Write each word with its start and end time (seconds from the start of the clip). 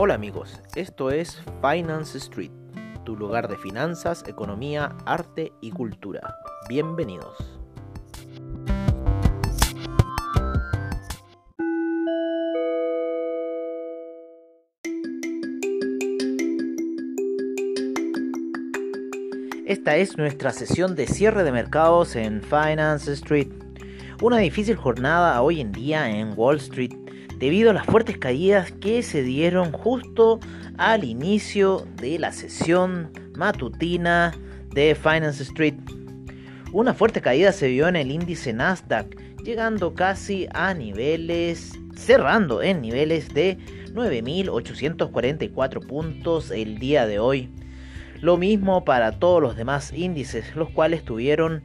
Hola 0.00 0.14
amigos, 0.14 0.62
esto 0.76 1.10
es 1.10 1.42
Finance 1.60 2.18
Street, 2.18 2.52
tu 3.04 3.16
lugar 3.16 3.48
de 3.48 3.56
finanzas, 3.56 4.22
economía, 4.28 4.94
arte 5.04 5.52
y 5.60 5.72
cultura. 5.72 6.36
Bienvenidos. 6.68 7.36
Esta 19.66 19.96
es 19.96 20.16
nuestra 20.16 20.52
sesión 20.52 20.94
de 20.94 21.08
cierre 21.08 21.42
de 21.42 21.50
mercados 21.50 22.14
en 22.14 22.40
Finance 22.42 23.12
Street. 23.14 23.48
Una 24.22 24.38
difícil 24.38 24.76
jornada 24.76 25.42
hoy 25.42 25.60
en 25.60 25.72
día 25.72 26.08
en 26.08 26.34
Wall 26.36 26.58
Street 26.58 26.92
debido 27.38 27.70
a 27.70 27.74
las 27.74 27.86
fuertes 27.86 28.18
caídas 28.18 28.72
que 28.72 29.02
se 29.02 29.22
dieron 29.22 29.72
justo 29.72 30.40
al 30.76 31.04
inicio 31.04 31.86
de 31.96 32.18
la 32.18 32.32
sesión 32.32 33.10
matutina 33.36 34.34
de 34.74 34.94
Finance 34.94 35.42
Street. 35.44 35.74
Una 36.72 36.94
fuerte 36.94 37.20
caída 37.20 37.52
se 37.52 37.68
vio 37.68 37.88
en 37.88 37.96
el 37.96 38.10
índice 38.10 38.52
Nasdaq, 38.52 39.16
llegando 39.42 39.94
casi 39.94 40.48
a 40.52 40.74
niveles, 40.74 41.78
cerrando 41.96 42.60
en 42.62 42.82
niveles 42.82 43.32
de 43.32 43.56
9.844 43.94 45.86
puntos 45.86 46.50
el 46.50 46.78
día 46.78 47.06
de 47.06 47.18
hoy. 47.18 47.50
Lo 48.20 48.36
mismo 48.36 48.84
para 48.84 49.12
todos 49.12 49.40
los 49.40 49.56
demás 49.56 49.92
índices, 49.92 50.56
los 50.56 50.70
cuales 50.70 51.04
tuvieron 51.04 51.62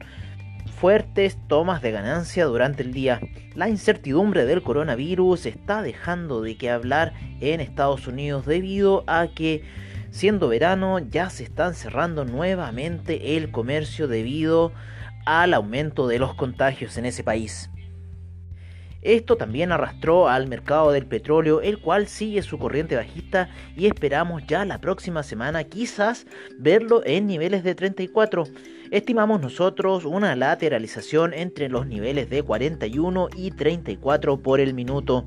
fuertes 0.84 1.38
tomas 1.48 1.82
de 1.82 1.92
ganancia 1.92 2.44
durante 2.44 2.84
el 2.84 2.92
día. 2.92 3.22
La 3.56 3.70
incertidumbre 3.70 4.44
del 4.44 4.62
coronavirus 4.62 5.46
está 5.46 5.82
dejando 5.82 6.42
de 6.42 6.58
que 6.58 6.70
hablar 6.70 7.14
en 7.40 7.62
Estados 7.62 8.06
Unidos 8.06 8.46
debido 8.46 9.06
a 9.08 9.30
que 9.34 9.64
siendo 10.12 10.50
verano 10.50 11.00
ya 11.00 11.30
se 11.30 11.46
están 11.46 11.74
cerrando 11.74 12.26
nuevamente 12.26 13.38
el 13.38 13.50
comercio 13.50 14.10
debido 14.10 14.74
al 15.26 15.54
aumento 15.54 16.06
de 16.10 16.20
los 16.20 16.36
contagios 16.36 16.98
en 16.98 17.06
ese 17.06 17.24
país. 17.24 17.70
Esto 19.04 19.36
también 19.36 19.74
arrastró 19.74 20.30
al 20.30 20.48
mercado 20.48 20.94
del 20.94 21.06
petróleo, 21.06 21.60
el 21.60 21.80
cual 21.80 22.08
sigue 22.08 22.42
su 22.42 22.58
corriente 22.58 22.96
bajista 22.96 23.50
y 23.76 23.86
esperamos 23.88 24.44
ya 24.48 24.64
la 24.64 24.80
próxima 24.80 25.24
semana 25.24 25.66
quizás 25.66 26.26
verlo 26.58 27.02
en 27.06 27.28
niveles 27.28 27.66
de 27.66 27.76
34. 27.76 28.46
Estimamos 28.92 29.42
nosotros 29.42 30.06
una 30.06 30.38
lateralización 30.38 31.34
entre 31.34 31.68
los 31.68 31.86
niveles 31.86 32.30
de 32.30 32.44
41 32.44 33.28
y 33.36 33.52
34 33.52 34.38
por 34.38 34.62
el 34.62 34.74
minuto. 34.74 35.26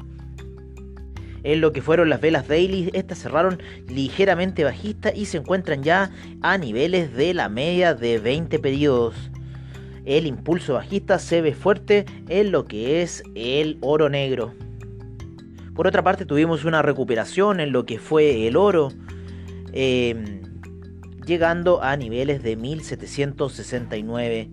En 1.42 1.60
lo 1.60 1.72
que 1.72 1.82
fueron 1.82 2.08
las 2.08 2.20
velas 2.20 2.48
daily, 2.48 2.90
estas 2.94 3.18
cerraron 3.18 3.62
ligeramente 3.88 4.64
bajistas 4.64 5.14
y 5.14 5.26
se 5.26 5.36
encuentran 5.36 5.82
ya 5.82 6.10
a 6.40 6.56
niveles 6.56 7.14
de 7.14 7.34
la 7.34 7.50
media 7.50 7.94
de 7.94 8.18
20 8.18 8.58
periodos 8.58 9.14
el 10.06 10.26
impulso 10.26 10.74
bajista 10.74 11.18
se 11.18 11.42
ve 11.42 11.52
fuerte 11.52 12.06
en 12.28 12.52
lo 12.52 12.64
que 12.64 13.02
es 13.02 13.22
el 13.34 13.76
oro 13.80 14.08
negro. 14.08 14.54
Por 15.74 15.86
otra 15.86 16.02
parte 16.02 16.24
tuvimos 16.24 16.64
una 16.64 16.80
recuperación 16.80 17.60
en 17.60 17.72
lo 17.72 17.84
que 17.84 17.98
fue 17.98 18.46
el 18.46 18.56
oro, 18.56 18.88
em, 19.72 20.40
llegando 21.26 21.82
a 21.82 21.96
niveles 21.96 22.42
de 22.42 22.56
1769. 22.56 24.48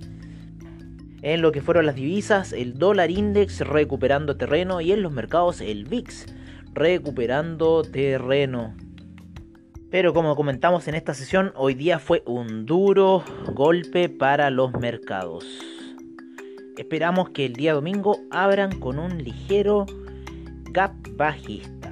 En 1.21 1.41
lo 1.41 1.53
que 1.53 1.61
fueron 1.61 1.85
las 1.85 1.95
divisas, 1.95 2.51
el 2.51 2.77
dólar 2.77 3.11
index 3.11 3.61
recuperando 3.61 4.35
terreno 4.35 4.81
y 4.81 4.91
en 4.91 5.01
los 5.01 5.13
mercados 5.13 5.61
el 5.61 5.85
VIX 5.85 6.25
recuperando 6.73 7.83
terreno. 7.83 8.75
Pero 9.93 10.11
como 10.11 10.35
comentamos 10.35 10.87
en 10.87 10.95
esta 10.95 11.13
sesión, 11.13 11.53
hoy 11.55 11.75
día 11.75 11.99
fue 11.99 12.23
un 12.25 12.65
duro 12.65 13.23
golpe 13.53 14.09
para 14.09 14.49
los 14.49 14.73
mercados. 14.73 15.45
Esperamos 16.75 17.29
que 17.29 17.45
el 17.45 17.53
día 17.53 17.75
domingo 17.75 18.17
abran 18.31 18.79
con 18.79 18.97
un 18.97 19.23
ligero 19.23 19.85
gap 20.71 20.95
bajista. 21.15 21.82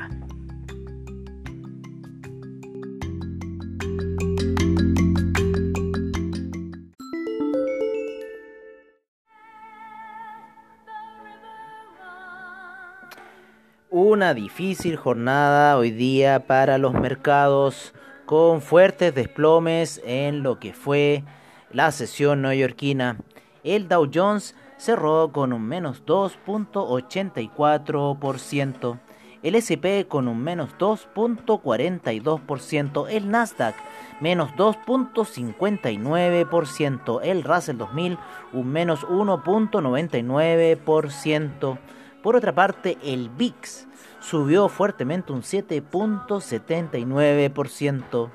Una 14.22 14.36
difícil 14.36 14.98
jornada 14.98 15.76
hoy 15.78 15.90
día 15.90 16.46
para 16.46 16.78
los 16.78 16.94
mercados 16.94 17.96
con 18.28 18.62
fuertes 18.62 19.16
desplomes 19.16 20.00
en 20.06 20.44
lo 20.44 20.60
que 20.60 20.74
fue 20.74 21.24
la 21.72 21.92
sesión 21.92 22.44
neoyorquina. 22.44 23.18
El 23.64 23.88
Dow 23.88 24.08
Jones 24.14 24.54
cerró 24.78 25.32
con 25.32 25.54
un 25.54 25.64
menos 25.64 26.06
2.84%, 26.06 29.00
el 29.42 29.56
SP 29.58 30.06
con 30.08 30.28
un 30.28 30.44
menos 30.44 30.70
2.42%, 30.78 33.08
el 33.10 33.32
Nasdaq 33.32 33.74
menos 34.20 34.52
2.59%, 34.52 37.20
el 37.24 37.44
Russell 37.44 37.78
2000 37.78 38.20
un 38.54 38.68
menos 38.68 39.00
1.99%. 39.08 41.80
Por 42.22 42.36
otra 42.36 42.54
parte, 42.54 43.00
el 43.04 43.30
VIX 43.30 43.88
subió 44.20 44.68
fuertemente 44.70 45.34
un 45.34 45.42
7.79%. 45.42 48.30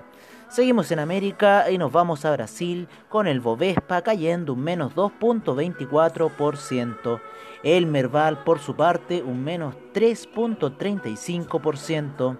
Seguimos 0.48 0.92
en 0.92 1.00
América 1.00 1.68
y 1.70 1.78
nos 1.78 1.92
vamos 1.92 2.24
a 2.24 2.32
Brasil 2.32 2.88
con 3.08 3.26
el 3.26 3.40
Bovespa 3.40 4.02
cayendo 4.02 4.52
un 4.54 4.62
menos 4.62 4.94
2.24%. 4.94 7.20
El 7.62 7.86
Merval 7.86 8.44
por 8.44 8.58
su 8.60 8.74
parte 8.74 9.22
un 9.22 9.44
menos 9.44 9.74
3.35%. 9.92 12.38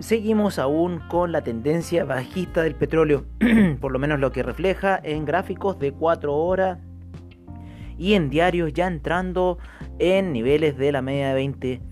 Seguimos 0.00 0.58
aún 0.58 1.00
con 1.10 1.30
la 1.30 1.42
tendencia 1.42 2.06
bajista 2.06 2.62
del 2.62 2.74
petróleo, 2.74 3.26
por 3.82 3.92
lo 3.92 3.98
menos 3.98 4.18
lo 4.18 4.32
que 4.32 4.42
refleja 4.42 4.98
en 5.02 5.26
gráficos 5.26 5.78
de 5.78 5.92
4 5.92 6.34
horas 6.34 6.78
y 7.98 8.14
en 8.14 8.30
diarios 8.30 8.72
ya 8.72 8.86
entrando 8.86 9.58
en 9.98 10.32
niveles 10.32 10.78
de 10.78 10.90
la 10.90 11.02
media 11.02 11.28
de 11.28 11.34
20. 11.34 11.82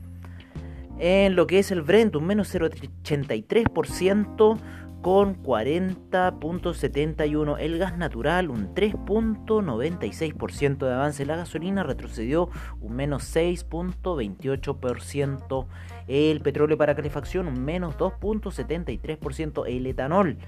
En 1.01 1.37
lo 1.37 1.47
que 1.47 1.59
es 1.59 1.71
el 1.71 1.83
Brent, 1.83 2.17
un 2.17 2.25
menos 2.25 2.55
0,83% 2.55 4.59
con 5.05 5.41
40.71. 5.43 7.57
El 7.61 7.79
gas 7.79 7.97
natural, 7.99 8.49
un 8.49 8.75
3.96% 8.75 10.79
de 10.79 10.95
avance. 10.95 11.27
La 11.27 11.37
gasolina 11.37 11.83
retrocedió 11.83 12.49
un 12.81 12.97
menos 12.97 13.37
6.28%. 13.37 15.67
El 16.09 16.41
petróleo 16.41 16.79
para 16.79 16.97
calefacción, 16.97 17.49
un 17.49 17.63
menos 17.63 17.99
2.73%. 17.99 19.67
El 19.67 19.87
etanol, 19.87 20.39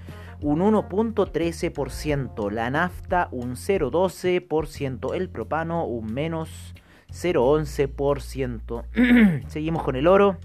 un 0.41 0.61
1.13%. 0.61 2.49
La 2.49 2.71
nafta, 2.71 3.27
un 3.29 3.51
0.12%. 3.51 5.13
El 5.13 5.29
propano, 5.29 5.85
un 5.85 6.11
menos 6.11 6.73
0.11%. 7.11 9.43
Seguimos 9.49 9.83
con 9.83 9.95
el 9.95 10.07
oro 10.07 10.39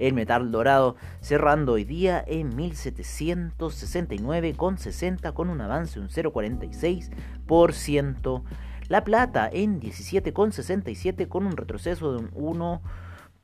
el 0.00 0.14
metal 0.14 0.50
dorado, 0.50 0.96
cerrando 1.20 1.74
hoy 1.74 1.84
día 1.84 2.24
en 2.26 2.56
1769,60 2.56 5.32
con 5.32 5.48
un 5.50 5.60
avance 5.60 6.00
de 6.00 6.06
un 6.06 6.08
0,46%. 6.08 8.42
La 8.88 9.04
plata 9.04 9.48
en 9.52 9.80
17,67 9.80 11.28
con 11.28 11.46
un 11.46 11.56
retroceso 11.56 12.12
de 12.12 12.18
un 12.18 12.32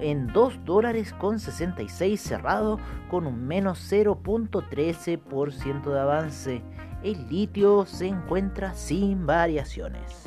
en 0.00 0.26
2 0.28 0.64
dólares 0.64 1.12
con 1.12 1.38
66 1.38 2.20
cerrado 2.20 2.80
con 3.10 3.26
un 3.26 3.46
menos 3.46 3.80
0.13% 3.90 5.84
de 5.84 6.00
avance. 6.00 6.62
El 7.02 7.28
litio 7.28 7.86
se 7.86 8.08
encuentra 8.08 8.74
sin 8.74 9.26
variaciones. 9.26 10.24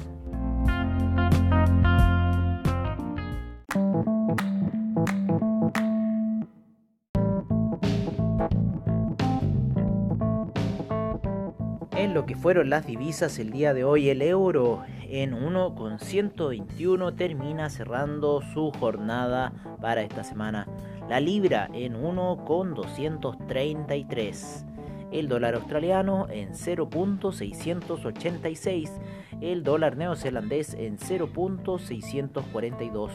Que 12.27 12.35
fueron 12.35 12.69
las 12.69 12.85
divisas 12.85 13.39
el 13.39 13.51
día 13.51 13.73
de 13.73 13.85
hoy, 13.85 14.09
el 14.09 14.21
euro 14.21 14.83
en 15.09 15.33
1,121 15.33 17.15
termina 17.15 17.69
cerrando 17.69 18.41
su 18.53 18.71
jornada 18.71 19.53
para 19.81 20.01
esta 20.01 20.25
semana. 20.25 20.67
La 21.09 21.21
libra 21.21 21.69
en 21.73 21.95
1,233. 21.95 24.65
El 25.11 25.29
dólar 25.29 25.55
australiano 25.55 26.27
en 26.29 26.49
0.686. 26.49 28.91
El 29.39 29.63
dólar 29.63 29.95
neozelandés 29.95 30.73
en 30.73 30.97
0.642. 30.97 33.11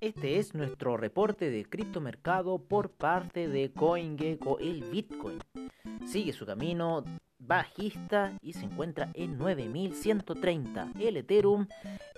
Este 0.00 0.38
es 0.38 0.54
nuestro 0.54 0.96
reporte 0.96 1.50
de 1.50 1.66
criptomercado 1.66 2.58
por 2.58 2.90
parte 2.90 3.48
de 3.48 3.70
CoinGecko. 3.70 4.58
El 4.58 4.82
Bitcoin 4.84 5.38
sigue 6.06 6.32
su 6.32 6.46
camino 6.46 7.04
bajista 7.38 8.32
y 8.40 8.54
se 8.54 8.64
encuentra 8.64 9.10
en 9.12 9.36
9130. 9.36 10.92
El 10.98 11.18
Ethereum 11.18 11.66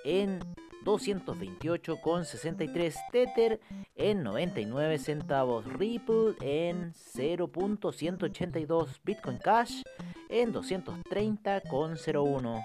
en 0.04 0.38
228,63. 0.84 2.94
Tether 3.10 3.60
en 3.96 4.22
99 4.22 4.98
centavos. 4.98 5.66
Ripple 5.66 6.36
en 6.40 6.92
0.182. 6.92 9.00
Bitcoin 9.02 9.38
Cash 9.38 9.82
en 10.28 10.54
230,01 10.54 12.64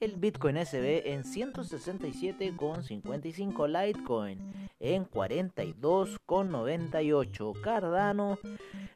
el 0.00 0.16
Bitcoin 0.16 0.56
SB 0.64 1.12
en 1.12 1.24
167,55, 1.24 3.66
Litecoin 3.66 4.38
en 4.80 5.08
42,98, 5.08 7.60
Cardano 7.60 8.38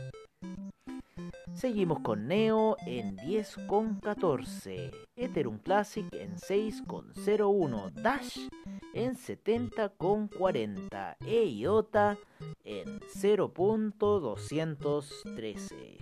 Seguimos 1.52 2.00
con 2.00 2.26
Neo 2.26 2.78
en 2.86 3.18
10,14, 3.18 4.90
Ethereum 5.16 5.58
Classic 5.58 6.06
en 6.14 6.36
6,01, 6.36 7.92
Dash 7.92 8.48
en 8.94 9.16
70,40 9.16 11.16
e 11.26 11.44
IOTA 11.44 12.16
en 12.64 13.00
0.213. 13.00 15.95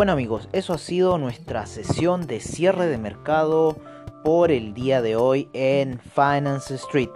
Bueno 0.00 0.12
amigos, 0.12 0.48
eso 0.52 0.72
ha 0.72 0.78
sido 0.78 1.18
nuestra 1.18 1.66
sesión 1.66 2.26
de 2.26 2.40
cierre 2.40 2.86
de 2.86 2.96
mercado 2.96 3.76
por 4.24 4.50
el 4.50 4.72
día 4.72 5.02
de 5.02 5.14
hoy 5.14 5.50
en 5.52 6.00
Finance 6.00 6.74
Street. 6.76 7.10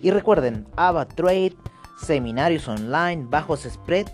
Y 0.00 0.12
recuerden, 0.12 0.68
AVA 0.76 1.08
Trade, 1.08 1.56
seminarios 2.00 2.68
online, 2.68 3.26
bajos 3.28 3.66
spread, 3.68 4.06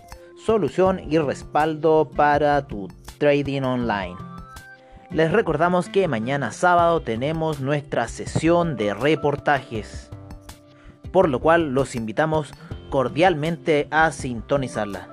solución 0.43 0.99
y 1.11 1.19
respaldo 1.19 2.09
para 2.09 2.65
tu 2.65 2.87
trading 3.19 3.61
online. 3.61 4.15
Les 5.11 5.31
recordamos 5.31 5.89
que 5.89 6.07
mañana 6.07 6.51
sábado 6.51 7.03
tenemos 7.03 7.59
nuestra 7.59 8.07
sesión 8.07 8.77
de 8.77 8.95
reportajes, 8.95 10.09
por 11.11 11.29
lo 11.29 11.39
cual 11.39 11.75
los 11.75 11.93
invitamos 11.93 12.51
cordialmente 12.89 13.87
a 13.91 14.11
sintonizarla. 14.11 15.12